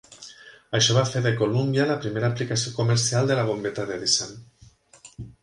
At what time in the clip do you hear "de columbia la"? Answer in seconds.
1.25-1.97